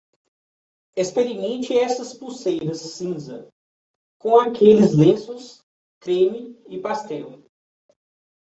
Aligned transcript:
Experimente 0.95 1.77
essas 1.77 2.11
pulseiras 2.11 2.81
cinza 2.81 3.47
com 4.17 4.39
aqueles 4.39 4.95
lenços 4.97 5.61
creme 5.99 6.59
e 6.67 6.79
pastel. 6.81 7.43